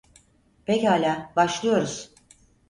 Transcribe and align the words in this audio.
Pekâlâ, 0.65 1.31
başlıyoruz. 1.35 2.13